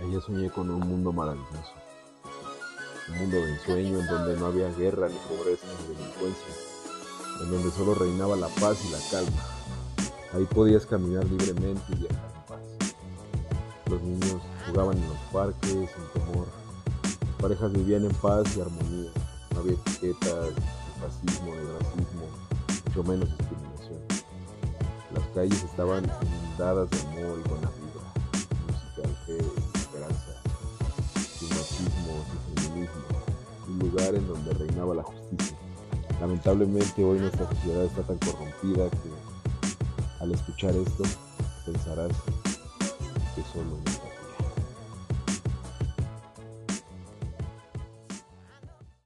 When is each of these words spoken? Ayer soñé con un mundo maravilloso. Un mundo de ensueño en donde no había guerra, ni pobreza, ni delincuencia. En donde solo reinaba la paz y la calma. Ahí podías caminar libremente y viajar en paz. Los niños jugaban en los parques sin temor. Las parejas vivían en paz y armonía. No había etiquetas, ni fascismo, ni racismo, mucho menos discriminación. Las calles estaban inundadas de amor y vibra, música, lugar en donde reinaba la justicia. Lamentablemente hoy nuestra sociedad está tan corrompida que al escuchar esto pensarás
Ayer 0.00 0.20
soñé 0.20 0.50
con 0.50 0.70
un 0.70 0.80
mundo 0.80 1.12
maravilloso. 1.12 1.72
Un 3.08 3.18
mundo 3.18 3.36
de 3.36 3.52
ensueño 3.52 4.00
en 4.00 4.06
donde 4.06 4.36
no 4.36 4.46
había 4.46 4.68
guerra, 4.70 5.08
ni 5.08 5.14
pobreza, 5.14 5.66
ni 5.66 5.94
delincuencia. 5.94 6.54
En 7.42 7.50
donde 7.50 7.70
solo 7.70 7.94
reinaba 7.94 8.34
la 8.34 8.48
paz 8.48 8.78
y 8.84 8.90
la 8.90 8.98
calma. 9.10 9.42
Ahí 10.32 10.44
podías 10.46 10.84
caminar 10.84 11.24
libremente 11.26 11.84
y 11.90 11.94
viajar 11.96 12.32
en 12.34 12.42
paz. 12.42 12.60
Los 13.88 14.02
niños 14.02 14.42
jugaban 14.66 14.98
en 14.98 15.08
los 15.08 15.18
parques 15.32 15.70
sin 15.70 16.22
temor. 16.22 16.48
Las 17.02 17.40
parejas 17.40 17.72
vivían 17.72 18.04
en 18.04 18.14
paz 18.14 18.56
y 18.56 18.60
armonía. 18.62 19.10
No 19.52 19.60
había 19.60 19.74
etiquetas, 19.74 20.50
ni 20.50 21.00
fascismo, 21.00 21.54
ni 21.54 21.66
racismo, 21.78 22.26
mucho 22.86 23.04
menos 23.04 23.28
discriminación. 23.38 24.00
Las 25.14 25.26
calles 25.34 25.62
estaban 25.62 26.04
inundadas 26.22 26.90
de 26.90 27.00
amor 27.00 27.38
y 27.38 27.48
vibra, 27.48 27.70
música, 27.70 27.83
lugar 33.78 34.14
en 34.14 34.26
donde 34.26 34.52
reinaba 34.54 34.94
la 34.94 35.02
justicia. 35.02 35.56
Lamentablemente 36.20 37.04
hoy 37.04 37.18
nuestra 37.18 37.48
sociedad 37.48 37.84
está 37.84 38.02
tan 38.02 38.18
corrompida 38.18 38.90
que 38.90 39.10
al 40.20 40.32
escuchar 40.32 40.74
esto 40.74 41.04
pensarás 41.66 42.12